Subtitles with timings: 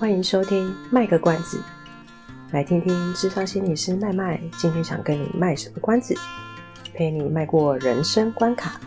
[0.00, 1.62] 欢迎收听卖个关子，
[2.52, 6.14] 来听听智商心理师麦麦今天想跟你卖什么关子，
[6.94, 8.80] 陪你迈过人生关卡。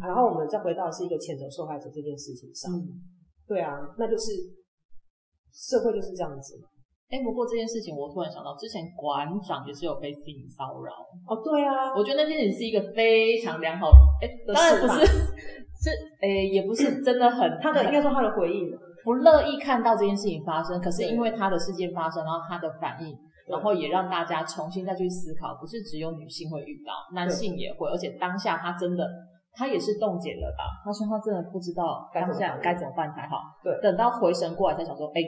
[0.00, 3.02] 然后我们再回到是一个谴责受害者这件事情上，嗯、
[3.46, 4.32] 对啊，那就是
[5.50, 6.68] 社会就是这样子嘛。
[7.10, 10.92] 哎，不过这件事情我突然想到，之前馆长也是有被性骚扰
[11.26, 11.40] 哦。
[11.42, 13.88] 对啊，我觉得那件事情是一个非常良好，
[14.20, 15.06] 哎，当然不是，
[15.80, 15.90] 是，
[16.20, 18.68] 哎，也不是 真的很他的应该说他的回应
[19.04, 23.16] 不乐意看到这件事情发生，可是因为他的事件发生，然后他的反应，
[23.48, 29.08] 然后也让大家重新再去思考，不是只有女性会遇到，男性也会，而且当下他真的
[29.54, 30.84] 他也是冻结了吧？
[30.84, 35.22] 他说他真的不知道当下该怎么办才好，对，等到回神过来才想说，哎。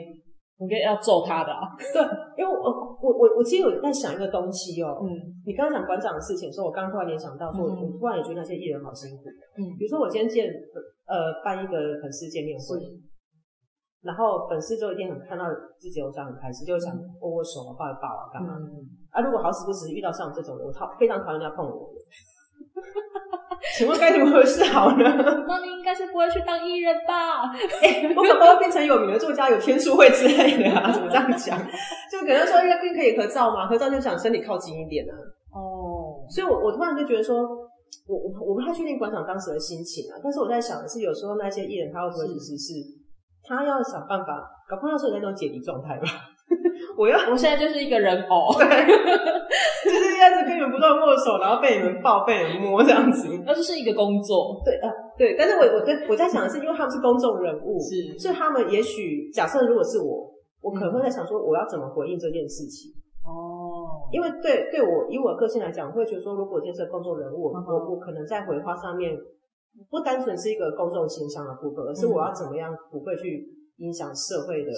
[0.61, 1.73] 应该要揍他的啊！
[1.91, 1.97] 对，
[2.37, 2.69] 因为我
[3.01, 5.01] 我我我其实有在想一个东西哦。
[5.01, 5.09] 嗯，
[5.45, 9.23] 你刚刚讲馆长的事情的时候，我刚刚突然联想到说，嗯、我突然也觉得那些艺人好辛苦。
[9.57, 10.53] 嗯，比如说我今天见
[11.09, 12.77] 呃办一个粉丝见面会，
[14.05, 15.45] 然后粉丝就一定很看到
[15.79, 18.53] 自己偶像很开心，就会想握握手啊、抱一抱啊，干嘛？
[18.61, 21.89] 嗯、啊，如果好死不死遇到像我这种人，我讨非常讨厌人家碰我。
[23.77, 25.03] 请问该怎么回事好呢？
[25.47, 27.51] 那你应该是不会去当艺人吧？
[27.81, 30.91] 哎、欸，我可能会变成有名的作家，有天书会之类的啊？
[30.91, 31.57] 怎么这样讲？
[32.11, 35.13] 就可能说，因为可以合照嘛，合照就想身体靠近一点啊。
[35.53, 37.37] 哦，所以我我突然就觉得说，
[38.07, 40.17] 我我我不太确定馆长当时的心情啊。
[40.23, 42.73] 但是我在想的是，有时候那些艺人他会不会其实是
[43.43, 46.07] 他要想办法，搞不好是有那种解离状态吧？
[47.01, 48.67] 我要，我现在就是一个人偶，对，
[49.89, 53.25] 就是一直跟你们不断握手，然后被你们抱、被你们摸这样子。
[53.41, 54.85] 那就是一个工作，对啊，
[55.17, 55.33] 对。
[55.33, 60.29] 但是我我在我在想的是，因为他们是公众人物，是，所以他们也许假设如果是我，
[60.61, 62.93] 我可能会在想说，我要怎么回应这件事情。
[63.25, 67.57] 哦，因为对对我以我的个性来讲，我会觉得说，如果我今天是公众人物，我
[67.89, 69.17] 我可能在回话上面
[69.89, 73.41] 不单纯是一个公众形象的部分，而是我要怎么样不会去
[73.77, 74.69] 影响社会的。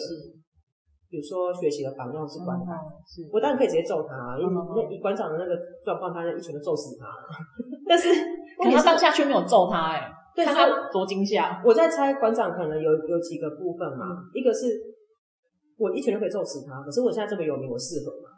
[1.13, 2.73] 比如说学习的榜样是馆长，
[3.05, 5.53] 是我当然可以直接揍他，因为那以馆长的那个
[5.85, 7.05] 状况，他一拳就揍死他。
[7.85, 8.09] 但是
[8.57, 10.09] 他当下却没有揍他，哎，
[10.43, 11.61] 看他多惊吓。
[11.63, 14.73] 我在猜馆长可能有有几个部分嘛，一个是
[15.77, 18.33] 我一拳就可以揍死他，可是我现在这么有名，我适合吗？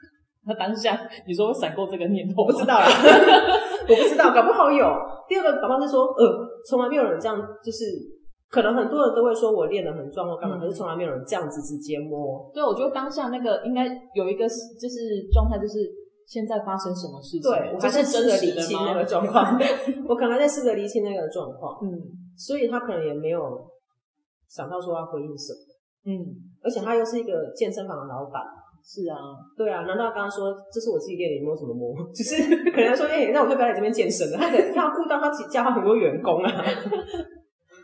[0.48, 0.98] 他当下
[1.28, 2.86] 你说我闪过这个念头，我不知道啦，
[3.90, 4.88] 我不知道，搞不好有。
[5.28, 8.15] 第二个搞不好是说，呃，从来没有人这样，就是。
[8.56, 12.50] 可能很多人都会说我练得很壮或干嘛，可是从来没有人这样子直接摸。
[12.54, 13.84] 对，我觉得当下那个应该
[14.14, 15.84] 有一个就是状态，就是
[16.24, 17.42] 现在发生什么事情。
[17.42, 19.60] 对，我还在试着理清那个状况。
[20.08, 21.76] 我可能在试着理清那个状况。
[21.84, 21.92] 嗯，
[22.34, 23.42] 所以他可能也没有
[24.48, 25.60] 想到说要回应什么。
[26.06, 26.24] 嗯，
[26.64, 28.40] 而且他又是一个健身房的老板。
[28.88, 29.18] 是啊，
[29.58, 31.92] 对啊，难道刚刚说这是我自己练的，你摸什么摸？
[32.14, 32.36] 只是
[32.70, 34.38] 可能说，哎、欸，那我就不要来这边健身了。
[34.38, 36.64] 他他要顾到他家很多员工啊。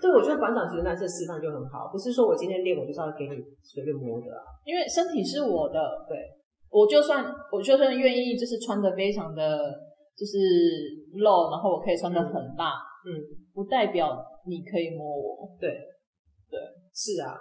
[0.02, 4.42] 对，我觉得馆长其实那次示范就很好，不是说我今天练，我就是要给你随便摸的啊。
[4.66, 6.18] 因为身体是我的，对，
[6.68, 9.70] 我就算我就算愿意，就是穿的非常的
[10.18, 10.36] 就是
[11.14, 13.14] 露，然后我可以穿的很大，嗯，
[13.54, 15.48] 不代表你可以摸我。
[15.60, 15.70] 对，
[16.50, 16.58] 对，
[16.92, 17.38] 是啊。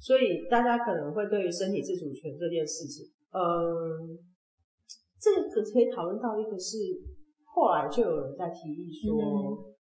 [0.00, 4.16] 所以大家可能会对于身体自主权这件事情，嗯，
[5.20, 6.78] 这个可可以讨论到一个是
[7.44, 9.20] 后来就有人在提议说。
[9.20, 9.73] 嗯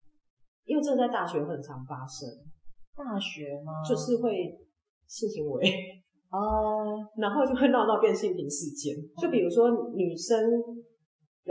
[0.66, 2.29] 因为这个在大学很常发生，
[2.96, 3.84] 大学吗？
[3.88, 4.31] 就是会
[5.07, 5.62] 性行为
[6.31, 8.96] 哦， 然后就会闹到变性平事件。
[9.22, 10.40] 就比如说女生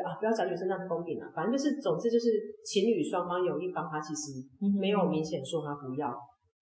[0.01, 2.31] 啊，不要讲女生那么公平啊，反正就是，总之就是
[2.65, 4.33] 情侣双方有一方他其实
[4.81, 6.13] 没有明显说他不要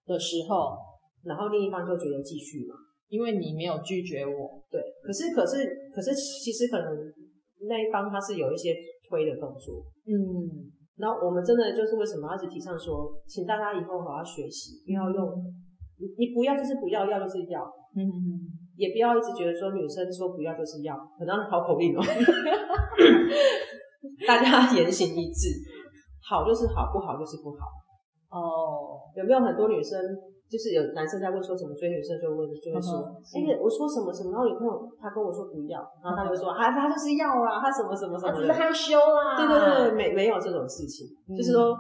[0.07, 0.77] 的时候，
[1.23, 2.75] 然后另一方就觉得继续嘛，
[3.09, 4.61] 因为你没有拒绝我。
[4.69, 6.91] 对，可是可是可是其实可能
[7.69, 8.75] 那一方他是有一些
[9.09, 10.73] 推的动作，嗯。
[11.01, 15.25] 然后我们真的就是为什么一直提倡说，请大家以后好好学习，不要用
[15.97, 17.65] 你你不要就是不要，要就是要，
[17.97, 22.01] 嗯嗯，也不要一直觉得说女生说不要就是要，很让好口令哦，
[24.29, 25.49] 大家言行一致，
[26.29, 27.65] 好就是好，不好就是不好。
[28.31, 29.99] 哦，有没有很多女生？
[30.51, 39.39] 就是有男生在问说什么追女生，就问就会说，哎、我说什么什么，然后女朋友她跟我说不要，然后他就说，啊，他就是要啊，他什么什么什么，只是害羞啦。
[39.39, 41.79] 对对对，没没有这种事情，嗯、就是说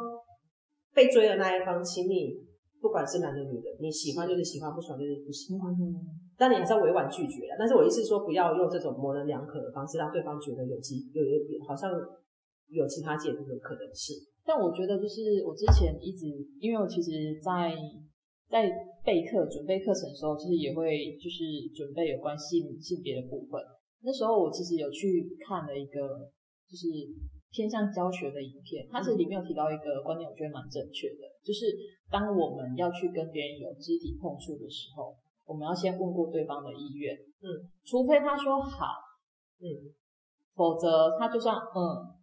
[0.95, 2.39] 被追的那一方，请你
[2.81, 5.75] 不管是男的女的，你喜欢就是喜欢，不喜欢就是不喜欢。
[5.75, 5.99] 嗯，
[6.39, 7.51] 但你还是要委婉拒绝。
[7.59, 11.91] 但是我意思是说，不要用这种模棱两可的方式，让对方觉得有机有有有好像
[12.69, 14.15] 有其他解读的可能性。
[14.47, 16.27] 但我觉得就是我之前一直，
[16.61, 17.11] 因为我其实，
[17.43, 17.75] 在。
[18.51, 18.69] 在
[19.07, 23.63] 备课准备课程的时候，其实也会就是准备有关性性别的部分。
[24.03, 26.27] 那时候我其实有去看了一个，
[26.67, 26.91] 就是
[27.53, 31.71] 偏向教学的影片，它其实里面有提到一个观念，我觉得蛮正确的，就是
[32.11, 35.15] 当我们要去跟别人有肢体碰触的时候，
[35.47, 38.99] 我们要先问过对方的意愿，嗯，除非他说好，
[39.63, 39.95] 嗯，
[40.55, 42.19] 否则他就算嗯，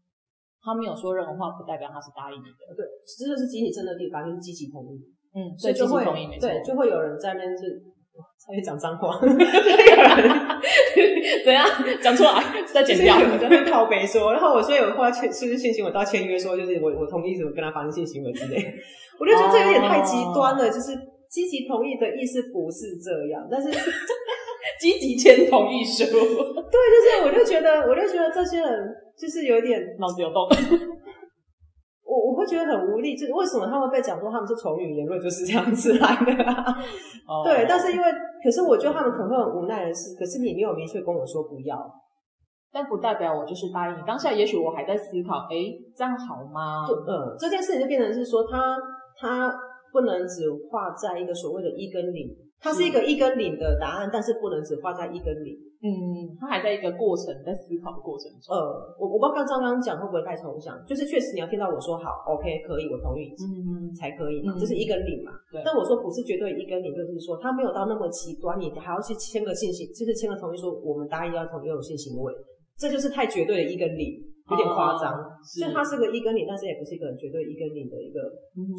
[0.60, 5.00] 他没有说任何话，不代表他是答应你的，对，这就是集体真的地方，就是积极同意，
[5.38, 6.04] 嗯，所以就会
[6.42, 7.64] 对，就会有人在那边是。
[8.48, 9.20] 他也讲脏话，
[11.44, 11.68] 怎样
[12.02, 13.14] 讲出来再剪掉？
[13.18, 18.56] 我就会靠北说，然后我说有话签，是不是性行为到签约，说就是我我同意什么跟他发生性行为之类。
[19.20, 20.96] 我就觉得这有点太极端了，就是
[21.30, 23.70] 积极同意的意思不是这样，但是
[24.80, 30.48] 积极签同意书， 对，就是我就觉得我就觉得这些人就是有点脑子有洞。
[32.48, 36.64] 觉得很无力，就是为什么他们被讲说他们是丑女言论就是这样子来的，啊？
[37.28, 38.06] 哦，对，但是因为，
[38.42, 41.78] 可是我觉得他们可能会很无奈的是，可是你没有明确跟我说不要，
[42.72, 44.02] 但不代表我就是答应你。
[44.08, 45.56] 当下也许我还在思考，哎，
[45.96, 46.88] 这样好吗？
[46.88, 48.78] 嗯，这件事情就变成是说，他
[49.20, 49.54] 他
[49.92, 52.28] 不能只画在一个所谓的一跟零，
[52.60, 55.54] 它是一个一跟零的答案，但是不能只画在一跟零。
[55.78, 58.50] 嗯，它还在一个过程，在思考的过程中。
[58.50, 58.58] 呃，
[58.98, 65.32] 我我不知道刚刚刚讲会不会太抽象，就是确实你要听到我说好，OK，可以，我同意，嗯，才可以嘛，这、嗯、是一跟零嘛。
[65.54, 65.62] 对。
[65.64, 72.34] 但我说不是绝对一跟零，就是说它没有到那么极端，你还要去签个信息，就是签个同意说我们答应要同意有性行为，
[72.76, 74.18] 这就是太绝对的一跟零。
[74.50, 75.12] 有点夸张，
[75.44, 78.20] 就它是个一跟零，但是也不是一个绝对一跟零的一个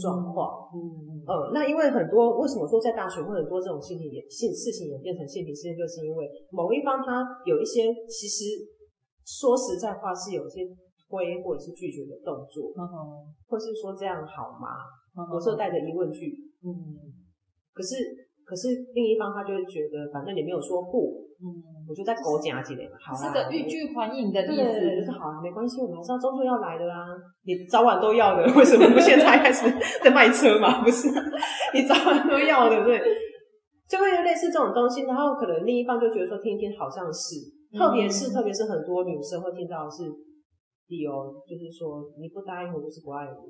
[0.00, 0.68] 状况。
[0.72, 1.52] 嗯嗯嗯。
[1.52, 8.44] 那因为很多为什么说在大学会很多这种性体性事情也变成性平事件，就是因为某一方他有一些其实
[9.24, 10.64] 说实在话是有一些
[11.08, 12.72] 推或者是拒绝的动作，
[13.46, 14.88] 或是说这样好吗？
[15.32, 16.32] 有时候带着疑问句，
[16.64, 16.72] 嗯，
[17.74, 17.96] 可是
[18.48, 21.28] 可是另一方他就会觉得，反正你没有说不。
[21.38, 21.44] 嗯，
[21.86, 27.14] 我就在狗夹起来嘛，好是个欲拒还迎的意思，就是好啊，没关系，我们还是要终究要来的啦。
[27.44, 29.70] 你早晚都要的， 为什么不现在开始
[30.02, 30.82] 在卖车嘛？
[30.82, 31.06] 不是，
[31.74, 32.98] 你早晚都要的，对，
[33.86, 35.04] 就会有类似这种东西。
[35.04, 37.38] 然后可能另一方就觉得说，听一听好像是，
[37.70, 40.10] 特别是特别是很多女生会听到的是
[40.88, 41.12] 理由，
[41.46, 43.46] 就是说你不答应我就是不爱我。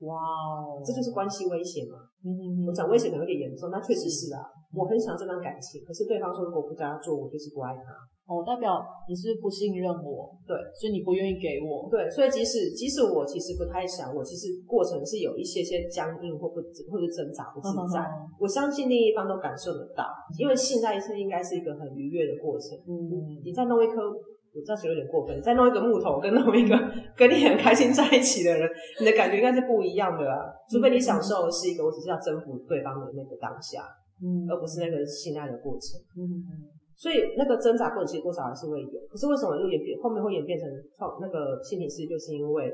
[0.00, 1.98] 哇哦，这就是关系危险嘛。
[2.22, 4.42] 嗯嗯嗯，我讲危险可能有点严重，那确实是啊。
[4.74, 7.90] 我很想这段感情，可是对方说如果不这样做，我就是不爱他。
[8.28, 11.88] 哦，代表你是不信任我，对，所以你不愿意给我。
[11.88, 16.56] 对，所以即使即使我其实不太想，我其实过程是有一些些僵硬或不
[16.92, 18.00] 或者挣扎不自在。
[18.04, 22.76] 嗯、我相信另一方都感受得到，嗯、因为现在是应该是一个很愉悦的过程。
[22.84, 24.12] 嗯，你在弄一颗，
[24.58, 26.74] 我这样觉得有点过分，再弄一个木头跟弄一个
[27.16, 28.68] 跟你很开心在一起的人，
[28.98, 30.50] 你的感觉应该是不一样的啊。
[30.68, 33.86] 除非你享受的是一个，我只是要征服对方的那个当下。
[34.18, 35.94] 嗯，而不是那个性爱的过程。
[36.18, 36.66] 嗯嗯，
[36.96, 38.98] 所以那个挣扎过程其实多少还是会有。
[39.08, 42.66] 可是为什么又演变后面会演变成创那个心理师，就是因为，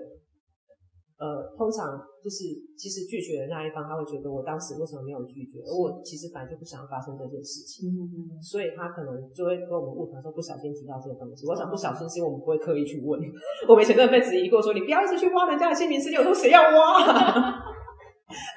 [1.24, 2.44] 呃，通常就是
[2.76, 5.64] 其实拒绝的那一方，他会觉得我当时为什么没有拒绝？
[5.64, 7.88] 而我其实本来就不想发生这件事情。
[7.88, 11.48] 嗯嗯，所以他可能就会跟我们晤谈说不小心提到这个东西。
[11.48, 13.16] 我想不小心是因为我们不会刻意去问。
[13.66, 17.00] 我以前真的被质疑过，说你不要一直去挖人家的性平事，我说谁要挖？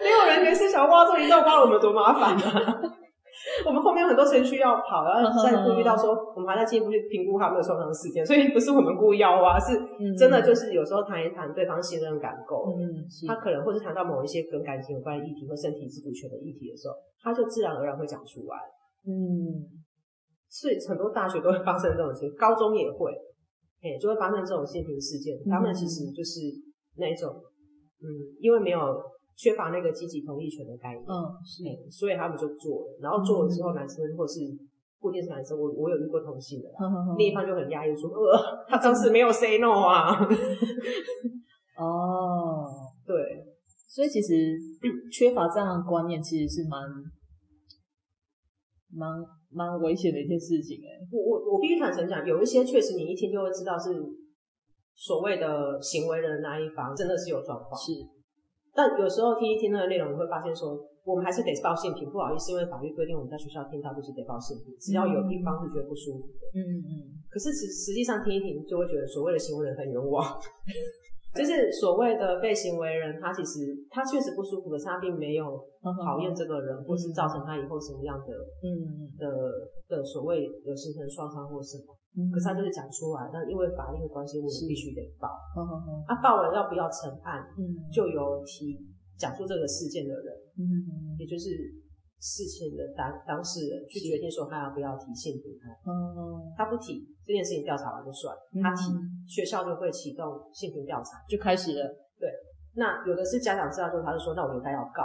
[0.03, 2.81] 没有人没事想挖这一道，挖我们多麻烦啊！
[3.65, 9.73] 我们后面有很多程序要跑，然后再顾虑到说，我们还在进一步去评估他们的受伤事件，所以不是我们故意要挖，是
[10.17, 18.57] 真的就是有时候谈一谈，对方信任感够，嗯，他可能或是谈到某一些跟感情有关的议题或身体自主权的议题的时候，他就自然而然会讲出来，
[19.07, 19.65] 嗯，
[20.49, 23.11] 所以很多大学都会发生这种事情，高中也会，
[23.81, 26.41] 哎，就会发生这种性平事件，他们其实就是
[26.97, 27.31] 那一种，
[28.01, 28.05] 嗯，
[28.39, 28.79] 因为没有。
[29.37, 31.13] 缺乏那个积极同意权的概念，嗯，
[31.45, 34.39] 是，所以他们就做了，然后做了之后，男生或是
[34.99, 36.67] 不一定是男生，我我有遇过同性的，
[37.19, 38.33] 另一方就很压抑说，呃，
[38.67, 40.09] 他当时没有 say no 啊，
[41.77, 42.65] 哦，
[43.05, 43.45] 对，
[43.87, 44.57] 所以其实
[45.13, 46.81] 缺乏这样的观念，其实是蛮
[48.89, 53.93] 蛮蛮危险的一件事情，哎，我我我必须坦诚讲，有一些确实你一听就会知道是
[54.95, 58.16] 所谓的行为人的那一方，真的是有状况，是。
[58.77, 62.05] 但有时候听一听那个内容，你会发现说，我们还是得报性平。
[62.13, 64.69] 不好意思，因为法律规定，我们在学校听到就是得报性平。
[64.77, 66.91] 只要有一方是觉得不舒服的，嗯嗯。
[67.25, 70.21] 可是实实际上听一听，就会觉得所谓的行为人很冤枉。
[71.37, 75.45] 就是所谓的被行为人，他其实他确实不舒服，可是他并没有
[76.03, 78.33] 讨厌这个人，或是造成他以后什么样的，
[78.65, 79.25] 嗯的
[79.87, 81.93] 的所谓有形成创伤或什么。
[82.33, 85.29] 可是他就是讲出来，但因为法律的关系，我们必须得报。
[85.53, 85.89] 嗯嗯嗯。
[86.09, 87.45] 啊，报了要不要成案？
[87.53, 88.73] 嗯，就由提
[89.17, 91.53] 讲述这个事件的人，嗯，也就是
[92.19, 95.75] 事情的当当事人去决定说他要不要提性平案。
[95.85, 98.91] 嗯，他不提这件事情调查完就算，他提
[99.27, 101.85] 学校就会启动性平调查，就开始了。
[102.19, 102.29] 对，
[102.75, 105.03] 那有的是家长知道之后，他就说那我应该要告。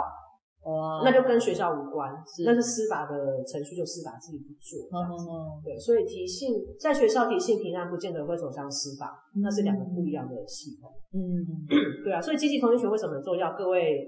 [0.63, 4.87] 哦，那就跟学校无关，是那是司法的程序，就司法自己去做。
[4.95, 9.11] 嗯嗯，对，所以提性在学校提性平案，不见得会走向司法，
[9.43, 10.89] 那是两个不一样的系统。
[11.11, 11.67] 嗯，
[12.05, 13.53] 对啊，所以积极同意权为什么很重要？
[13.57, 14.07] 各位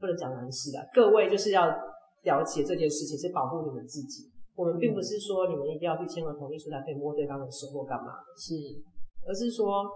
[0.00, 4.30] 不能讲男士的，各位就是要了解这件事情是保护你们自己。
[4.54, 8.54] 我们并不是说你们一定要去签个同意书才可以摸对方的手或干嘛，是，
[9.26, 9.86] 而是说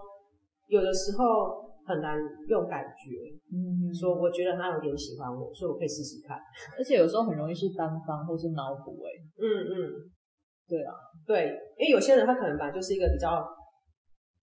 [0.67, 1.63] 有的时候。
[1.85, 2.17] 很难
[2.47, 3.11] 用感觉，
[3.51, 6.39] 嗯，说我觉得他有点喜欢我，所以我可以试试看。
[6.77, 9.75] 而且有时候很容易是单方或是脑补，哎，嗯嗯，
[10.65, 10.95] 对啊，
[11.27, 13.45] 对，因为有些人他可能本来就是一个比较，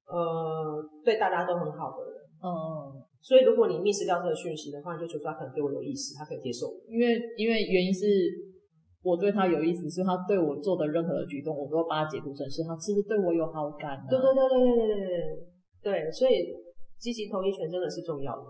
[0.05, 6.67] 呃，对大家都很好的人，嗯嗯，所以如果你 miss 掉这个讯息的话，你就觉得他可能对我有意思，他可以接受。
[6.89, 8.07] 因为因为原因是
[9.03, 14.07] 我对他有意思，所以他对我做的任何的举动，我都把它解读成是他其实对我有好感啊。
[14.09, 15.07] 对对对对对对对
[15.83, 16.57] 对，对，所以。
[17.01, 18.45] 积极同意权真的是重要的，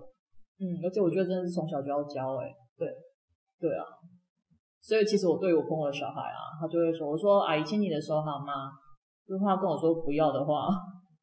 [0.59, 2.89] 嗯，而且我觉得真的是从小就要教，欸，哎，对，
[3.61, 3.87] 对啊，
[4.83, 8.75] 所以其实我对我朋友的小孩啊，他就会说，我说阿姨牵你的手好吗？
[9.27, 10.67] 如果他跟我说不要的话，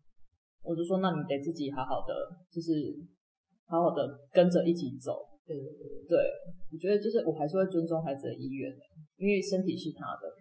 [0.64, 2.16] 我就说那你得自己好好的，
[2.50, 2.96] 就是
[3.68, 6.18] 好好的跟着一起走，对对对，对，
[6.72, 8.82] 我觉得就是我还是会尊重孩子的意愿的，
[9.18, 10.32] 因为身体是他的。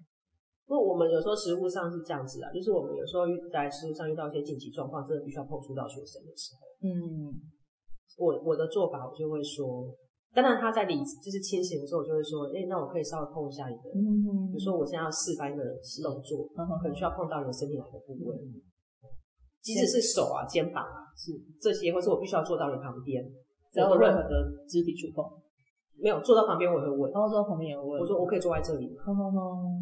[0.66, 6.66] 不过我们有时候实物上是这样子啊，就是我们有时候在实物上遇到一些紧急状况，真的必须要碰触到学生的时候。
[6.82, 7.30] 嗯，
[8.18, 9.94] 我我的做法，我就会说，
[10.34, 15.62] 当然他在理就是清醒的时候，我就会说，哎、欸，那我可以稍微碰一下你的，嗯，比如说我现在要示范一个
[16.02, 18.58] 动作，可能需要碰到你的身体哪个部位，嗯，
[19.66, 23.18] 即使是手啊、肩膀啊，是这些，或是我必须要坐到你旁边，
[23.74, 24.30] 只要有任何的
[24.70, 25.26] 肢体触碰。
[25.98, 27.10] 没有坐到旁边，我也会问。
[27.10, 27.98] 然后坐到旁边也会问。
[27.98, 29.02] 我说我可以坐在这里吗？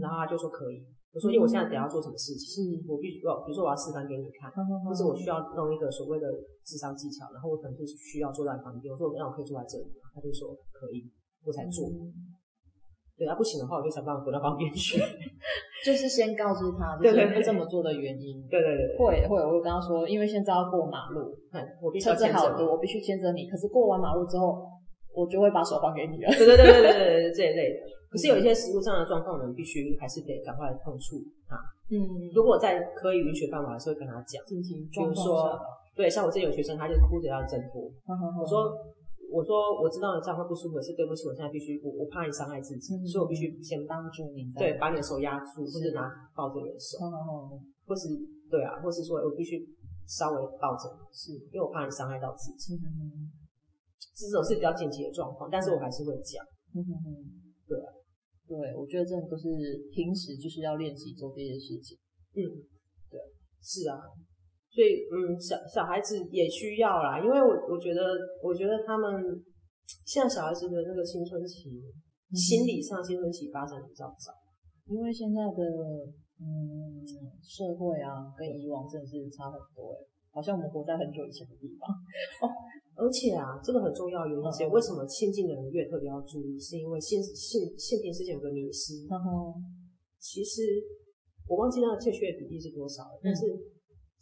[0.00, 0.81] 然后他就说可以。
[1.12, 6.26] 我说因为我现在等下做什么事情，是我必须要，比如说我要示范给你看，或者我需要弄一个所谓的
[6.64, 8.88] 智商技巧，然后我可能就是需要坐在旁边。
[8.88, 10.09] 我说那我可以坐在这里吗？
[10.14, 11.05] 他就说可以，
[11.45, 11.87] 我才做。
[13.16, 14.99] 对，他不行的话，我就想办法回到旁边去。
[15.85, 18.42] 就是先告知他，就是会这么做的原因。
[18.49, 21.33] 对对对，会会，我会跟他说，因为现在要过马路，
[21.83, 23.47] 我必须车子好多，我必须牵着你。
[23.49, 24.71] 可是过完马路之后。
[25.14, 26.28] 我就会把手还给你了。
[26.35, 27.78] 对对对对对对，这一类的。
[28.11, 31.54] 可是有一些实物上的状况，我们必须还是得赶快碰触他。
[31.87, 32.02] 嗯，
[32.35, 34.42] 如果在可以允许范围，还是会跟他讲。
[34.44, 35.56] 进行，比如说，
[35.94, 37.87] 对，像我这有学生，他就哭着要挣脱。
[38.11, 38.75] 我说，
[39.35, 44.47] 我说，我知道你这样会不舒服，是对不起，我现在必须，我我怕你伤害自己，所以我必须先帮助你。
[44.55, 47.03] 对，把你的手压住，或者拿抱着你的手，
[47.85, 48.14] 或是
[48.49, 49.59] 对啊，或是说我必须
[50.07, 52.79] 稍微抱着，是因为我怕你伤害到自己。
[54.14, 56.38] 这种是比较紧急的状况，但是我还是会讲。
[56.73, 57.07] 嗯哼哼，
[57.67, 57.91] 对啊，
[58.47, 59.50] 对，我觉得这都是
[59.91, 61.99] 平时就是要练习做这些事情。
[62.35, 62.38] 嗯，
[63.11, 63.19] 对，
[63.61, 63.99] 是啊，
[64.75, 68.02] 所以嗯，小小孩子也需要啦，因为我我觉得，
[68.43, 69.38] 我觉得他们
[70.04, 74.35] 现在小孩子的那个青春期，嗯、心理上青春期发展比较早，
[74.90, 75.62] 因为现在的
[76.43, 77.07] 嗯
[77.40, 80.02] 社会啊，跟以往真的是差很多诶，
[80.33, 81.87] 好像我们活在很久以前的地方
[82.43, 82.50] 哦。
[82.97, 86.59] 而且啊，这个很重要的原因是，为什么亲近的人越特别要注意？
[86.59, 89.07] 是因为现现现今世界有个迷思。
[90.19, 90.83] 其实
[91.47, 93.47] 我忘记那个确切的比例是多少了，但是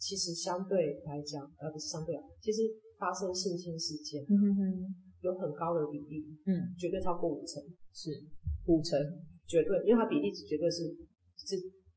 [0.03, 2.63] 其实相对来讲，呃不是相对啊，其实
[2.99, 8.11] 发生性侵事件，嗯哼哼，有很高的比例，嗯，绝对超过五成，是
[8.67, 8.99] 五成，
[9.47, 10.83] 绝对，因为它比例绝对是
[11.39, 11.55] 是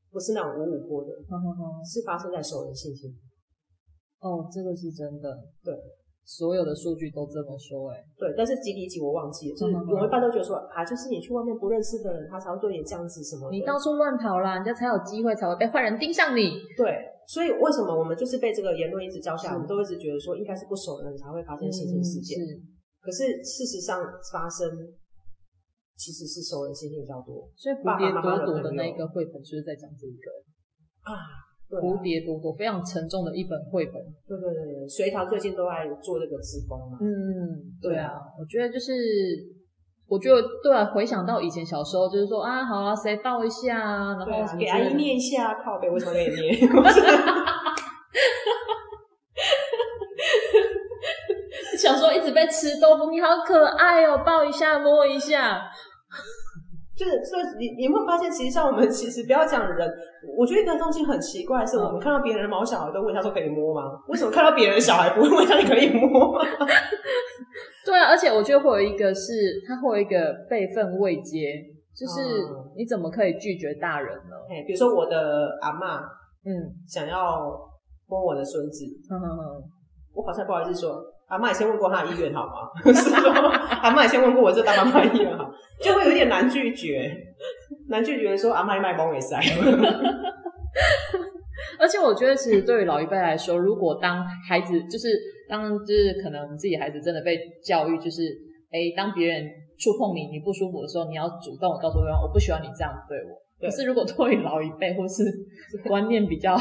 [0.09, 3.11] 不是那种五五波的，嗯哼哼，是发生在熟人性侵。
[4.21, 5.75] 哦，这个是真的，对。
[6.29, 16.51] 所有的数据都这么说，哎，对，但是几比几我忘记了，就是我一般都觉得说啊，就是你去外面不认识的人，他才会对你这样子什么，你到处乱跑啦，人家才有机会才会被坏人盯上你。
[16.75, 22.55] 对，所以为什么我们就是被这个言论一直教下，我们都一直觉得说应该是不熟的人才会发生性侵事件，是，
[23.03, 23.99] 可是事实上
[24.31, 24.65] 发生
[25.97, 30.31] 其实是熟人性侵比较多，所以蝴蝶朵朵的那个绘本就是在讲这一个
[31.03, 31.45] 啊。
[31.67, 33.95] 对啊、蝴蝶朵朵非常沉重的一本绘本。
[34.25, 36.97] 对对对，隋棠最近都爱做这个志工嘛。
[37.01, 37.11] 嗯，
[37.81, 38.95] 对啊，我觉得就是，
[40.09, 46.57] 我觉得对啊，回想到以前小时候，就是说啊，好啊，谁抱一下啊，然后给阿姨捏一下，靠背为什么给你捏？
[51.77, 55.61] 小时候一直被吃豆腐，你好可爱哦，抱一下，摸一下。
[56.97, 59.87] 就是，所以你你会发现，其实像我们，其实不要讲人，
[60.35, 63.83] 我觉得一个东西很奇怪，是我们看到别人的毛小孩都问他说可以摸吗？
[64.07, 66.41] 为什么看到别人的小孩不会问他你可以摸吗？
[67.87, 69.31] 对啊，而且我觉得会有一个是，
[69.65, 71.63] 他会有一个辈分未接，
[71.95, 72.21] 就是
[72.75, 74.35] 你怎么可以拒绝大人呢？
[74.49, 76.01] 哎、嗯，比如说我的阿嬷，
[76.45, 76.51] 嗯，
[76.85, 77.57] 想要
[78.07, 79.63] 摸我的孙子，嗯嗯嗯，
[80.13, 82.69] 我好像不好意思说，阿嬷也先问过他的意愿好吗？
[83.81, 85.49] 阿嬷也先问过我这大妈妈意愿好，
[85.81, 87.09] 就会有点难拒绝，
[87.87, 89.39] 难拒绝说阿嬷卖帮我塞。
[91.79, 95.07] 而且我觉得，其实对于老一辈来说，如果当孩子就是
[95.47, 98.23] 当就是可能自己孩子真的被教育，就是
[98.71, 103.37] 诶当别人触碰你你不舒服的时候，你要主动告诉对方，我不喜欢你这样对我。
[103.59, 105.23] 对，可是如果对于老一辈或是
[105.87, 106.55] 观念比较，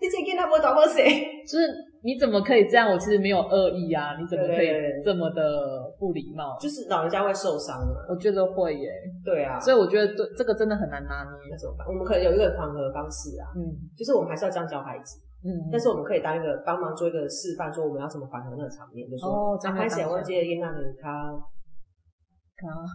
[0.00, 1.42] 你这跟他不懂我谁？
[1.46, 1.87] 就是。
[2.02, 2.88] 你怎么可以这样？
[2.90, 4.16] 我其实没有恶意啊！
[4.16, 4.70] 你怎么可以
[5.04, 5.42] 这么的
[5.98, 6.56] 不礼貌？
[6.60, 8.88] 就是老人家会受伤啊，我觉得会耶。
[9.24, 11.50] 对啊，所以我觉得对这个真的很难拿捏。
[11.50, 11.86] 那怎么办？
[11.88, 21.34] 我们可以有一个缓和的方式啊，嗯，就是我们还是要这样教孩子，嗯，但是我们可以当一个帮忙做一个示范，说我们要怎么缓和那个场面，就说哦，刚开始我记得印象很他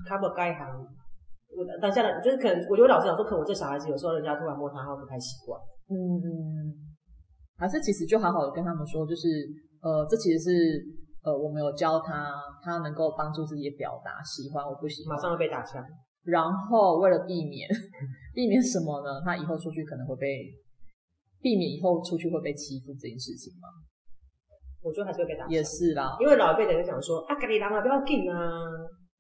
[0.08, 0.68] 他不该行，
[1.52, 6.93] 我当下的就是可能，我觉得老师讲说，可能我这小孩子有时候人家突然摸他，他不太习惯，嗯嗯。
[7.58, 9.28] 还是其实就好好的跟他们说，就是
[9.82, 10.50] 呃，这其实是
[11.24, 12.34] 呃，我没有教他，
[12.64, 15.84] 他能够帮助自己表达喜欢，我不喜欢，马上会被打枪。
[16.24, 17.68] 然后为了避免
[18.34, 19.22] 避免什么呢？
[19.24, 20.50] 他以后出去可能会被
[21.42, 23.68] 避免以后出去会被欺负这件事情吗？
[24.82, 25.48] 我觉得还是会被打。
[25.48, 28.38] 也是啦，因为老一辈的人讲说啊，家里人啊不要紧啊。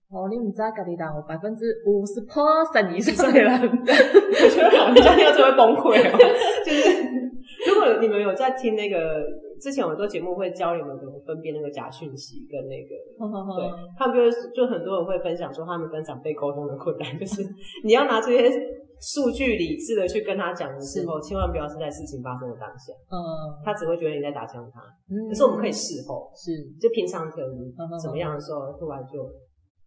[0.10, 6.18] 哦，你唔知家里人我百分之五十 percent 以上的人， 我觉得老人家听到就会崩溃哦，
[6.66, 7.23] 就是。
[8.04, 9.24] 你们有在听那个
[9.60, 12.92] 之前，很多节目会教你们怎么分辨那个假讯息跟那个，
[13.58, 13.64] 对，
[13.98, 17.42] 他们就是就很多人会分享说他们跟长辈沟通的困难， 就是
[17.84, 18.52] 你要拿这些
[19.00, 23.18] 数据理智的去跟他讲的时候，千万不要是在事情发生的当下，嗯，
[23.64, 24.82] 他只会觉得你在打枪他。
[25.10, 26.52] 嗯，可是我们可以事后，是。
[26.80, 27.50] 就平常可能
[28.02, 29.24] 怎么样的时候，突然就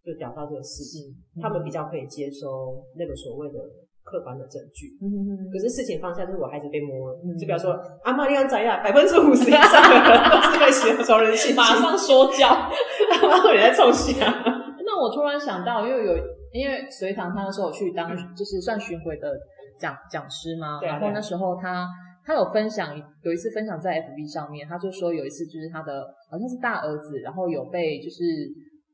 [0.03, 3.59] 就聊到这个事情，他们比较可以接收那个所谓的。
[4.07, 7.75] 客观的证据，嗯嗯嗯，可是事情方向就是我孩子被摸了，嗯、就比方说
[8.07, 8.79] 阿妈，你要怎样？
[8.81, 14.31] 百分之五十以上的人都是被洗头人性，马上说教，阿妈也在冲戏啊。
[14.79, 16.15] 那我突然想到，因为有
[16.53, 19.35] 因为隋唐他那时候去当就是算巡回的
[19.77, 21.85] 讲讲师嘛，然后那时候他
[22.25, 28.23] 他有分享有一次分享在 FB 上面，他就说有一次就是他的好像是大儿子，然后有被就是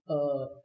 [0.07, 0.62] 呃。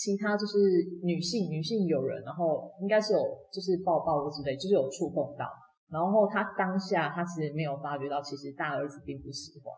[0.00, 0.56] 其他就是
[1.04, 3.20] 女性女性友人，然后应该是有
[3.52, 5.44] 就是抱抱之类，就是有触碰到，
[5.92, 9.68] 然后他当下他其实没有发觉到，其实大儿子并不喜欢，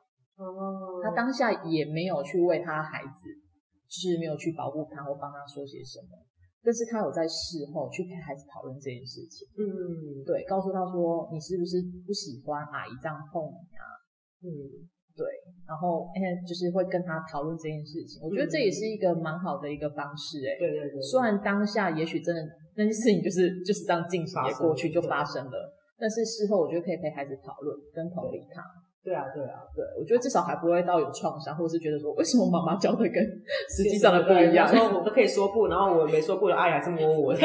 [0.46, 3.34] 哦，他当下也没有去为他孩子，
[3.90, 6.14] 就是没有去保护他或帮他说些什么，
[6.62, 13.82] 但是他有在事后去陪孩子讨论这件事情，嗯，对，告诉他说你是不是不喜欢阿姨这样碰你啊，
[14.46, 14.86] 嗯。
[15.16, 15.26] 对，
[15.68, 21.00] 然后哎，就是会跟他讨论这件事情，我觉得这也是一个蛮好的一个方式，哎，对对对。
[21.00, 22.42] 虽然当下也许真的
[22.76, 28.62] 那件事情就是就是这样进行也过去就发生了，但是事后我觉得可以陪孩子讨论跟同理他。
[29.04, 33.14] 对啊，对啊，对，我觉得至少还不会到有创伤，或者是觉得说为什么妈妈教的跟
[33.68, 34.66] 实际上的不一样。
[34.66, 37.34] 说我都可以说不，然后我没说不的阿姨还是摸我。
[37.36, 37.40] 对，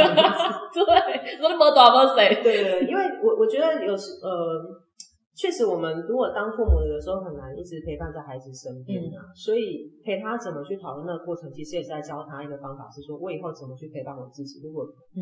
[1.38, 2.42] 说摸多摸谁？
[2.44, 4.87] 对对，因为我我觉得有时呃。
[5.38, 14.60] 确实，我们如果当父母的有时候很难一直陪伴在孩子身边啊，嗯、所以陪他怎么去讨论那个过程，其实也是在教他一个方法，是说我以后怎么去陪伴我自己。
[14.66, 15.22] 如果嗯，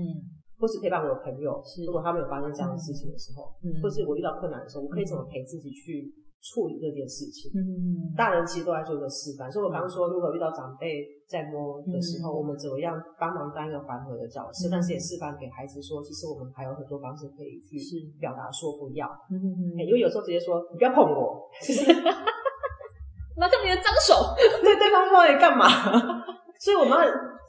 [0.57, 6.07] 或是陪伴我的朋友，是如果他没有发生这样的事情的时候，嗯，或是我遇到困难的时候，我可以怎么陪自己去。
[6.45, 9.51] 处理这件事情，嗯，大人其实都在做一个示范。
[9.51, 14.69] 所以我刚刚说，如果遇到长辈在摸的时候，嗯、我们怎么样帮忙当一个缓和的角色？
[14.69, 19.09] 嗯、但是也示范给孩子说，其实我们还有很多方式可以去表达说不要。
[19.31, 19.81] 嗯嗯嗯。
[19.81, 21.49] 因为有时候直接说你不要碰我，
[23.41, 24.13] 拿掉你的脏手，
[24.61, 25.65] 对对方说你干嘛？
[26.61, 26.93] 所以我们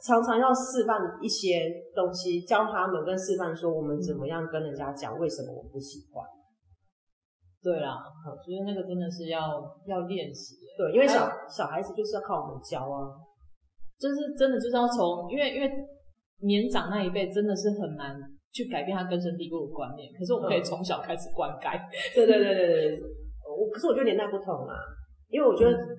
[0.01, 6.25] 常常要示范一些东西，教他们跟示范说，我们怎么样跟人家讲为什么我不喜欢。
[7.67, 10.55] 对啦，我觉得那个真的是要要练习。
[10.77, 13.11] 对，因为小小孩子就是要靠我们教啊，
[13.99, 15.69] 就是真的就是要从，因为因为
[16.47, 18.15] 年长那一辈真的是很难
[18.53, 21.75] 去改变他根深蒂固的观念，可是我们可以从小开始灌溉。
[22.15, 22.99] 对对对对对，
[23.43, 24.73] 我可是我觉得年代不同啊，
[25.27, 25.75] 因为我觉得。
[25.75, 25.97] 嗯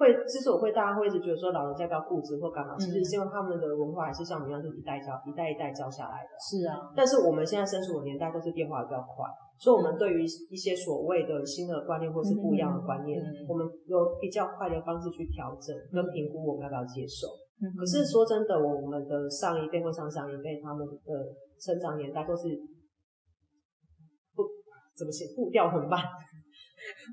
[0.00, 6.30] 会，之所以会大家会一直觉得说老人家比较固执或干嘛，其实是因为他们的文化还是像我们一样，就是一代教一代一代教下来的。
[6.40, 9.28] 是啊，但是我们现在身处的年代都是变化比较快，
[9.60, 17.28] 所以我们对于一些所谓的新的观念或是不一样的观念，嗯、我们有比较快的方式去调整跟评估我们要不要接受。
[17.60, 21.12] 嗯、可是说真的，我们的上一辈或上上一辈，他们的
[21.60, 22.48] 成长年代都是
[24.34, 24.48] 不
[24.96, 26.00] 怎么写步调很慢，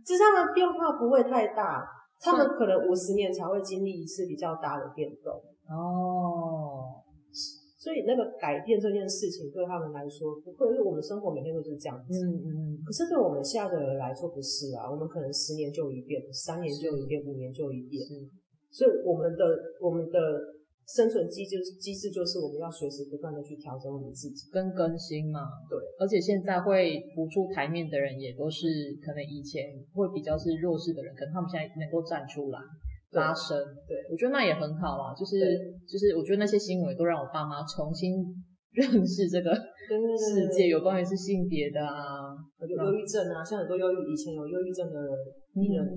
[0.06, 1.86] 其实他们变化不会太大。
[2.20, 5.34] 他们可能五十年才会经历一次比较大的变动。
[5.70, 7.04] 哦。
[7.88, 12.20] 所以那个改变这件事情对他们来说，不会，因为我们生活每天都是这样子。
[12.20, 12.84] 嗯嗯。
[12.84, 18.04] 可是对我们现在的人来说不是啊，我们可能十年就一遍，三年就一遍，五年就一遍。
[18.04, 18.28] 是。
[18.76, 19.48] 所以我们的
[19.80, 20.20] 我们的
[20.84, 25.48] 生存机制机制就是我们要随时不断的去调整我们自己跟更新嘛。
[25.72, 25.80] 对。
[25.98, 28.68] 而且现在会浮出台面的人也都是
[29.00, 29.64] 可能以前
[29.96, 32.60] 会比较是弱势的人，可能他们现在能够站出来。
[33.12, 35.40] 发声，对，我觉得那也很好啊，就是
[35.88, 38.20] 就是，我觉得那些新闻都让我爸妈重新
[38.76, 45.00] 认识这个世界，有关于是性别的啊，有忧郁症啊，像很多忧郁以前有忧郁症的
[45.54, 45.88] 病人，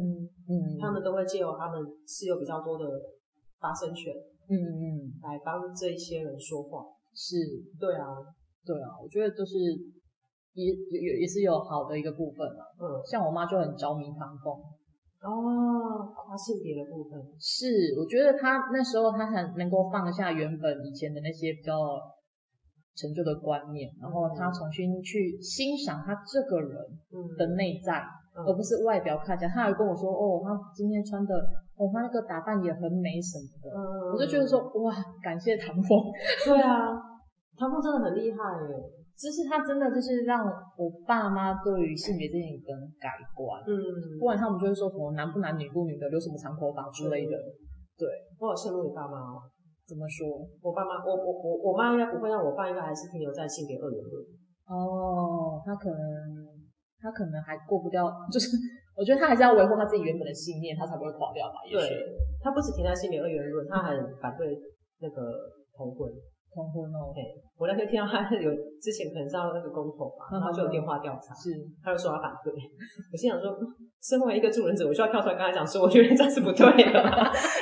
[0.49, 2.87] 嗯，他们都会借由他们是有比较多的
[3.59, 4.15] 发声权，
[4.49, 7.37] 嗯嗯，来帮这一些人说话，是，
[7.79, 8.07] 对啊，
[8.65, 9.59] 对啊，我觉得就是
[10.55, 14.55] 也也也是有好的一个部分啊，嗯，像我妈就很着迷唐凤。
[15.23, 17.21] 哦，跨性别的部分。
[17.39, 21.75] 是，我觉得他那时候他很能够放下原本以前的那些比较
[22.97, 26.77] 陈旧的观念，然后他重新去欣赏他这个人
[27.37, 28.01] 的内在，
[28.37, 29.51] 嗯、而不是外表看起来。
[29.51, 31.35] 他还跟我说，哦，他今天穿的，
[31.77, 36.01] 哦，他那个打扮也很美什么的，嗯、我就觉得说，哇，感谢唐风。
[36.47, 36.97] 对啊，
[37.61, 39.00] 唐风真的很厉害耶。
[39.21, 40.49] 就是他真的就是让
[40.81, 42.65] 我爸妈对于性别这件事
[42.97, 47.37] 改观，嗯，不然他们就会说什么男不男女不女的，留什么长头发之类的。
[48.01, 48.09] 对，
[48.41, 49.45] 我好羡慕你爸妈哦。
[49.85, 50.25] 怎么说？
[50.63, 54.25] 我爸妈，我我我我妈应该不会，让我爸应该还是停留在性别二元论。
[54.71, 56.01] 哦，他可能
[57.03, 58.57] 他可能还过不掉，就是
[58.97, 61.61] 我觉得他还是要维护他自己原本的信念，他才不会垮掉吧？
[61.69, 61.93] 也许。
[61.93, 64.57] 对，他不止停在性别二元论，他还反对
[65.01, 66.09] 那个同婚。
[66.53, 67.23] 通婚哦，对，
[67.57, 68.51] 我那天听到他有
[68.83, 72.51] 之前可能是要那个公投嘛，然后就有电话调查，是，他就说他反对。
[72.51, 73.55] 我心想说，
[74.03, 76.99] 身为一个助人者，我需要跳出来跟他讲说，我觉得这样是不对的。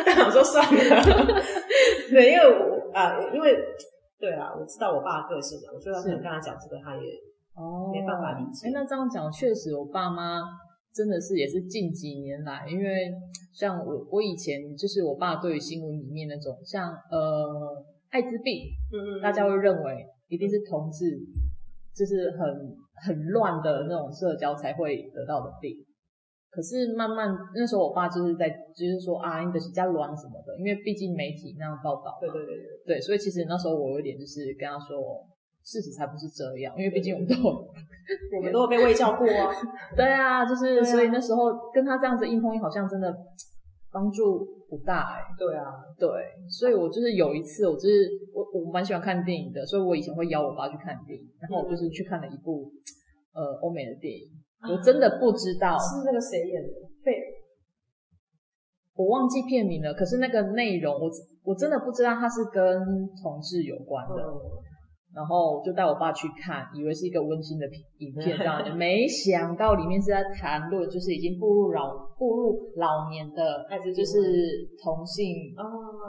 [0.07, 1.05] 但我说算了，
[2.09, 3.59] 对，因为我啊，因为
[4.19, 7.03] 对啊，我知道我爸的个性，我说要可能跟他讲这个，他也
[7.61, 8.69] 哦没办法理解。
[8.69, 10.41] 哎，那这样讲确实，我爸妈
[10.95, 13.13] 真的是也是近几年来，因为
[13.53, 17.85] 像我我以前就是我爸对于新闻里面那种像呃。
[18.11, 21.19] 艾滋病，嗯嗯，大家会认为一定是同志，
[21.95, 25.77] 就是很很乱的那种社交才会得到的病。
[26.51, 35.23] 可是慢慢那时候，我爸就是在就是说啊，你的是加卵什么的，因为毕竟媒体那样报道，对对对对，对，所以其实那时候我有点就是跟他说，
[35.63, 39.53] 事实才不是这样，因为毕竟我们都我们都有被卫教过啊，
[39.95, 43.15] 对啊，就是所以那时候跟他这样子硬碰硬，好像真的
[43.93, 44.57] 帮助。
[44.69, 45.65] 不大哎、欸，对啊，
[45.97, 46.07] 对，
[46.47, 52.71] 所以我就是有一次，我就是我我蛮喜欢看电影的，所以我以前会邀我爸去看电影，然后我就是去看了一部
[53.33, 54.29] 呃欧美的电影，
[54.69, 55.73] 我真的不知道。
[55.79, 56.69] 是那个谁演的，
[57.03, 57.17] 对，
[58.95, 61.09] 我忘记片名了，可是那个内容我
[61.45, 62.63] 我真的不知道它是跟
[63.23, 64.17] 同志有关的。
[64.17, 64.37] 嗯。
[65.15, 67.67] 然后就带我爸去看，以为是一个温馨的
[68.01, 75.55] 影片这样， 没想到里面是在谈论，就是已经步入老步入老年的，就是同性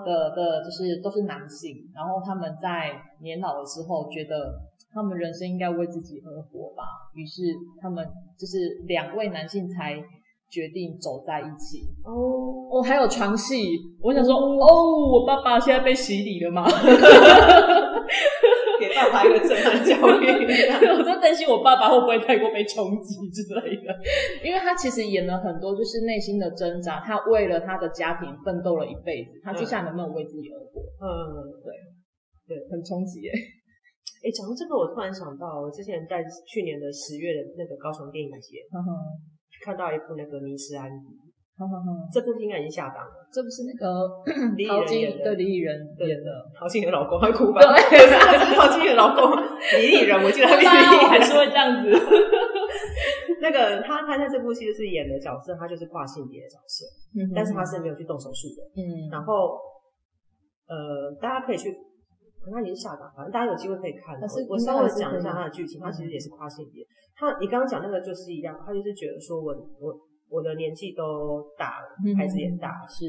[0.06, 2.91] 的的，就是都是男性，然后他们在
[3.22, 4.54] 年老的时候觉得
[4.91, 7.43] 他们人生应该为自己而活吧，于是
[7.82, 8.06] 他们
[8.38, 9.95] 就是两位男性才
[10.50, 11.86] 决定走在一起。
[12.04, 16.65] 哦哦，还有床戏，我想说，哦，我爸爸现在被洗礼了吗？
[19.05, 20.27] 给爸爸一个震撼教育，
[20.99, 23.95] 我在担心我爸爸会不会太过被冲击之类的，
[24.43, 30.81] 因为他其实演了很多，就是内心的挣扎，他为了他的家庭奋斗了一辈子，他接下来能不能为自己而活？
[30.99, 31.07] 嗯，
[31.63, 31.73] 对，
[32.47, 33.31] 对，很冲击耶。
[34.19, 38.83] 哎，讲到这个，我突然想到，我之前在去年的十月的那个高雄电影节，嗯、
[39.63, 41.07] 看到一部那个《迷失安狄》。
[41.60, 43.28] 好好好，这部应该已经下档了。
[43.28, 44.08] 这不是那个
[44.56, 47.60] 李李仁演的，对，李李仁演的，陶晶莹的老公，会哭吧？
[47.91, 48.00] 对，
[48.56, 49.36] 陶晶莹的老公
[49.76, 51.91] 李李仁，我记得他李李仁还是会这样子。
[53.43, 56.88] 那个他他在这部戏就是演的角色，他就是跨性别的角色，
[57.36, 58.63] 但是他是没有去动手术的。
[58.80, 59.60] 嗯，然后
[60.63, 61.76] 呃，大家可以去，
[62.50, 64.15] 他已经下档，反正大家有机会可以看。
[64.15, 66.86] 但是我稍微讲一下他的剧情，他其实也是跨性别。
[67.17, 69.91] 他你刚刚讲那个就是一样，他就是觉得说我我。
[70.55, 73.05] 年纪都大了，孩子也大了，是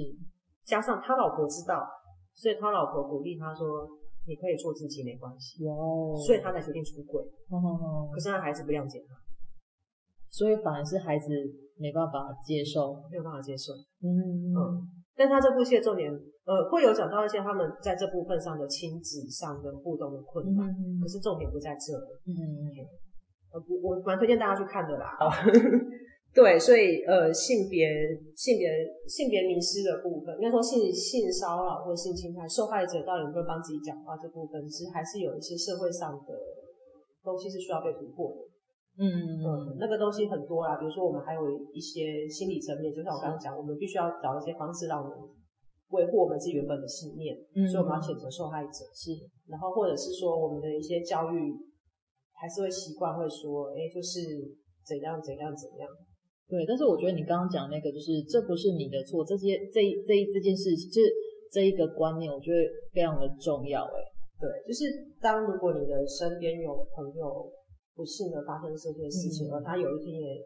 [0.65, 1.87] 加上他老婆知道，
[2.35, 3.89] 所以他老婆鼓励他说
[4.27, 7.23] ：“你可以做自己，没关系。”哦，所以他才决定出轨。
[7.51, 9.15] 哦，可是他孩子不谅解他，
[10.31, 11.29] 所以反而是孩子
[11.79, 13.73] 没办法接受，没有办法接受。
[14.03, 16.11] 嗯嗯，但他这部戏的重点，
[16.45, 20.67] 呃，会有讲到一些他们在这部分上的亲子上的互动的困难，
[21.03, 22.33] 可是重点不在这里。
[22.39, 22.87] 嗯
[23.53, 25.11] 我我蛮推荐大家去看的啦。
[26.33, 27.91] 对，所以呃，性别
[28.37, 28.71] 性别
[29.09, 36.35] 性别迷失的部分，应该说性性骚扰或性侵害受害者到底有没有帮自己讲话这部分，其实还是有一些社会上的
[37.25, 38.47] 东西是需要被突破的。
[39.03, 41.43] 嗯嗯，那个东西很多啦，比如说我们还有
[41.75, 45.19] 一些心理层面，就像我刚刚讲，我们必须要找一些方式让我们
[45.91, 49.11] 维护我们自己原本的信念，嗯，所以我们要谴责受害者，是，
[49.49, 51.59] 然后或者是说我们的一些教育
[52.35, 54.21] 还是会习惯会说，哎，就是
[54.87, 55.89] 怎样怎样怎样。
[56.51, 61.07] 对，但是我觉得你刚刚讲那个，就是这不是你的错，这些这这这件事情，就是
[61.53, 62.59] 这一个观念，我觉得
[62.93, 63.85] 非常的重要。
[63.87, 64.03] 哎，
[64.43, 67.47] 对，就是当如果你的身边有朋友
[67.95, 70.43] 不幸的发生这些事情，而他有一天也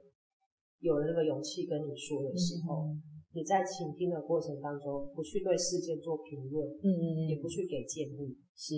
[0.80, 3.00] 有了那个勇气跟你说的时候，嗯、
[3.32, 8.76] 你在倾听的过程当中，不去对事件做评论，嗯嗯嗯，也不去给建议，是，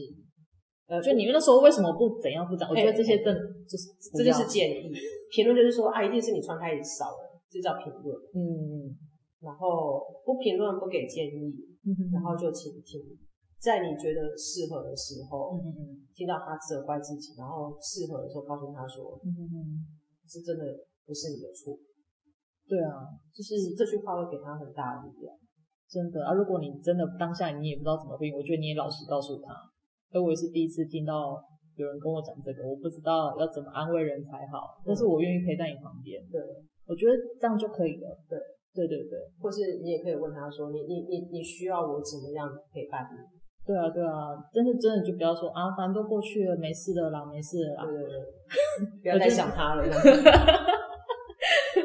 [0.86, 2.68] 呃，就你们那时候为什么不怎样不讲？
[2.70, 3.34] 我觉得这些真
[3.66, 4.94] 就是这就是建议。
[5.34, 8.14] 评论就是说啊，一定是你穿太少了，这叫评论。
[8.30, 8.94] 嗯，
[9.42, 11.50] 然后不评论，不给建议，
[11.82, 13.02] 嗯、然后就倾听，
[13.58, 19.82] 在你觉得适合的时候，嗯、听到他责怪自己，然后适合的时候告诉他说，嗯，
[20.30, 20.64] 是真的
[21.04, 21.74] 不是你的错。
[22.70, 25.34] 对啊，就是这句话会给他很大的力量。
[25.90, 29.50] 真的啊，如果你真的当下你也不知道怎么回应，我觉得你也老实告诉他。
[30.12, 31.40] 而我也是第一次听到。
[31.76, 36.16] 有人跟我讲这个，我不知道要怎么安慰人才好，但是我愿意陪在你旁边。
[36.32, 36.40] 对，
[36.88, 38.08] 我觉得这样就可以了。
[38.26, 38.40] 对，
[38.72, 43.20] 对对对，或是你也可以问他说，你你你你需要我怎么样陪伴你？
[43.66, 47.84] 对啊对啊，但是真的就不要说啊，反正都过去了，没事的啦，没事的啦。
[47.84, 48.24] 对对对，
[49.04, 49.84] 不要再想他了。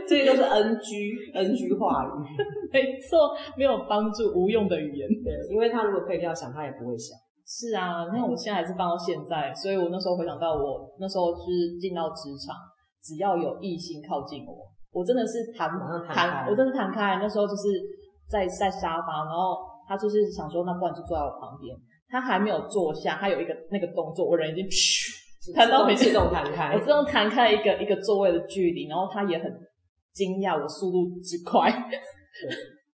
[0.07, 2.23] 这些都是 NG NG 话语，
[2.71, 5.09] 没错，没有帮助，无用的语言。
[5.21, 7.17] 对，因为他如果可以这样想，他也不会想。
[7.45, 12.55] 是啊，那我现在还是放到现在，所以我那时候回想到我那时候就是进到职场，
[13.03, 15.69] 只要有异性靠近我，我真的是弹
[16.07, 17.19] 弹，我真的弹开。
[17.21, 17.81] 那时候就是
[18.29, 21.75] 在在沙发，然后他就是想说，那不然就坐在我旁边。
[22.09, 29.49] 他还没有坐下，他有一个那个动作，我人已经噗弹到没自动弹开，我自动弹开一个一个座位的距离，然后他也很
[30.13, 31.71] 惊讶我速度之快。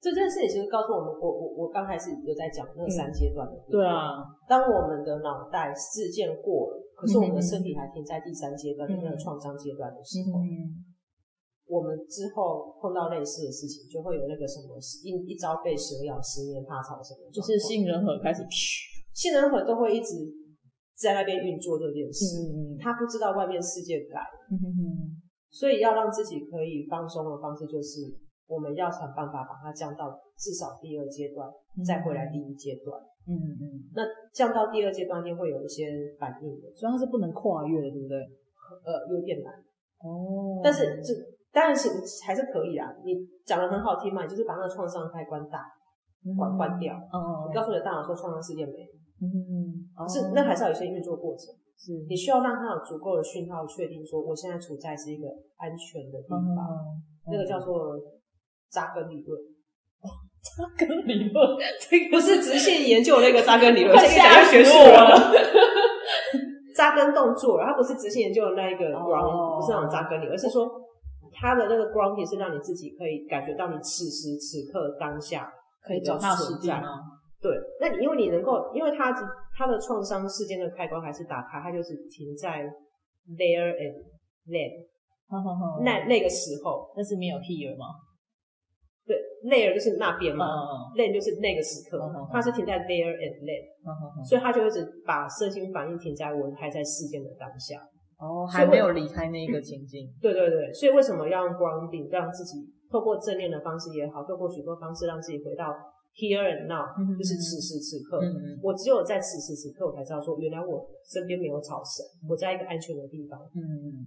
[0.01, 3.71] 这件事情其实告诉我们，我我我刚开始有在讲那个三阶段的、嗯。
[3.71, 10.77] 对啊，当我们的脑袋事件过了，可是我们的身体还停在第三阶段，嗯、那个创伤阶段的时候，嗯、
[11.65, 18.45] 我们之后碰到类似的事情，就会有那个什么一一朝被蛇咬，十年怕草绳，就是杏仁核开始，
[19.11, 20.13] 杏仁核都会一直
[20.93, 22.45] 在那边运作这件事。
[22.53, 25.17] 嗯，他不知道外面世界改，嗯，
[25.49, 28.21] 所以要让自己可以放松的方式就是。
[28.47, 33.01] 我们要想办法把它降到至少第二阶段，嗯、再回来第一阶段。
[33.27, 33.89] 嗯嗯。
[33.95, 38.17] 那降到第二阶段，一定会有一些反应的，所以它是不能跨越的，对不对？
[38.85, 39.51] 呃，有点难。
[39.97, 40.61] 哦。
[40.63, 41.11] 但是这
[41.51, 41.89] 当然是
[42.23, 42.95] 还是可以啦。
[43.03, 45.65] 你讲的很好听嘛，你就是把那个创伤开关大，
[46.37, 46.93] 关关掉。
[47.11, 47.49] 哦、嗯。
[47.49, 48.93] 你告诉你的大脑说创伤事件没了。
[49.21, 50.07] 嗯嗯。
[50.07, 51.49] 是，那还是要有一些运作过程。
[51.75, 52.05] 是。
[52.07, 55.27] 你需要让它有足够的讯号，确定说我现在处在是一个
[55.57, 56.39] 安全的地方。
[56.45, 57.01] 嗯。
[57.25, 57.97] 那个叫做。
[58.69, 59.39] 扎根理论，
[60.01, 60.07] 哦，
[60.41, 61.57] 扎根理论，
[61.89, 65.31] 这个不是直线研究那个 扎根理论，快吓死我了。
[66.75, 70.69] 扎根动作，它不是直线研究的那一个 ground，哦、不是那种扎根理论，而是说
[71.33, 75.49] 它的那个 grounding 是让你自己可以感觉到你此时此刻当下
[75.81, 76.99] 可以找到实地吗？
[77.41, 79.13] 对，那你因为你能够，因为它
[79.55, 82.63] 它的创伤事件的开关还是打开，它就是停在
[83.37, 83.95] there and
[84.47, 84.85] then，
[85.85, 87.85] 那那个时候，那是没有 here 吗
[89.45, 90.45] ？layer 就是那边嘛
[90.97, 97.77] ，then 就是那个时刻，它是停在 there and then，所以它就一直把身心反应停在我还在事件的当下，
[98.17, 100.09] 哦，还没有离开那一个情境。
[100.19, 102.57] 对对对，所以为什么要用 grounding，让自己
[102.89, 105.69] 透过正念的方式也好，透过许多方式让自己回到
[106.15, 108.19] here and now，就是此时此刻。
[108.63, 113.39] 我只有在此时此刻，我才知道说，原来我身边没有草绳，我在一个安全的地方。
[113.53, 114.05] 嗯嗯。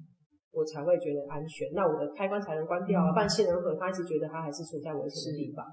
[0.52, 3.12] 我才会觉得安全，那我的开关才能关掉啊。
[3.12, 5.72] 不然杏仁核他一直觉得他还是处在危险的地方，是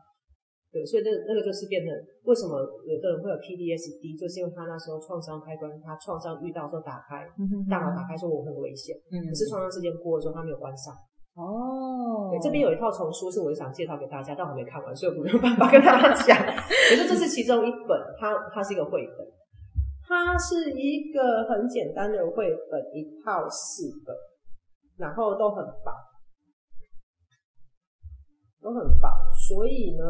[0.76, 1.90] 对，所以那那个就是变成
[2.28, 10.94] 为什么有的人会有 PDSD，就是因为他那时候创伤开关，他创伤遇到的时候打开，嗯、大脑打开说我很危险，嗯、可是创伤事件过了之后他没有关上。
[11.36, 16.36] 哦，对，这边有一套丛书是我想介绍给大家，但我还没看完，所以我没有办法跟大家讲。
[16.36, 19.28] 可是这是其中一本，它它是一个绘本，
[20.08, 24.16] 它是一个很简单的绘本，一套四本。
[24.98, 25.92] 然后都很薄，
[28.62, 29.10] 都很薄，
[29.48, 30.04] 所以呢，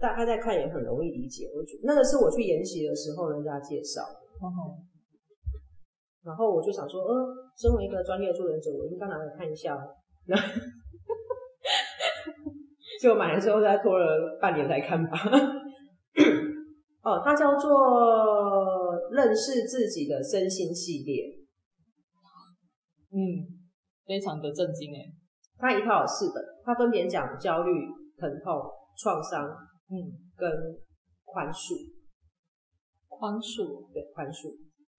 [0.00, 1.50] 大家在看也很容易理解。
[1.54, 4.02] 我觉得那个是我去研习的时候人家介绍，
[4.40, 4.78] 哦、
[6.22, 9.78] 然后我就想说，嗯，身为一个专业助人者，我应该拿来看一下。
[13.00, 15.16] 就买了之后，再拖了半年才看吧。
[17.02, 17.70] 哦，它叫做
[19.14, 21.24] 《认识自己的身心系列》。
[23.10, 23.57] 嗯，
[24.08, 25.12] 非常的震惊诶。
[25.58, 27.70] 他一套有四本，他分别讲焦虑、
[28.16, 28.56] 疼痛、
[28.96, 29.44] 创伤，
[29.90, 30.48] 嗯，跟
[31.24, 31.76] 宽恕。
[33.08, 34.56] 宽恕，对，宽恕。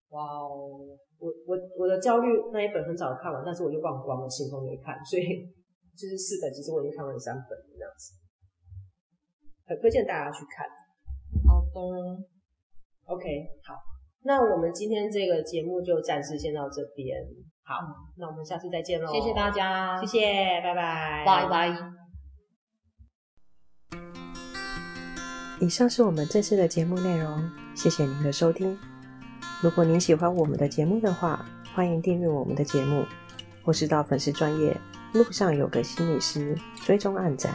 [0.09, 0.77] 哇哦，
[1.17, 5.47] 我我我的焦虑那一本很早看完，但是我就忘光了，心痛没看，所以
[5.95, 8.13] 就是四本，其实我已经看完了三本这样子，
[9.65, 10.67] 很推荐大家去看。
[11.47, 11.79] 好的
[13.05, 13.23] ，OK，
[13.63, 13.75] 好，
[14.23, 17.25] 那我们今天这个节目就暂时先到这边。
[17.69, 17.75] 好，
[18.15, 19.11] 那我们下次再见喽！
[19.11, 21.77] 谢谢大家，谢谢，拜拜，拜拜。
[25.59, 28.75] 以上是我们这次的节目内容，谢谢您的收听。
[29.61, 33.05] 如果您喜欢我们的节目的话，欢迎订阅我们的节目，
[33.63, 34.75] 或是到粉丝专业
[35.13, 37.53] 路上有个心理师追踪暗赞。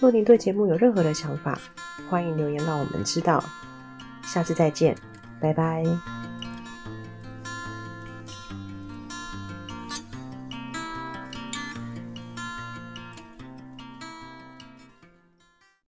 [0.00, 1.58] 若您对节目有任何的想法，
[2.08, 3.44] 欢迎留言让我们知道。
[4.22, 4.96] 下次再见，
[5.38, 5.84] 拜拜。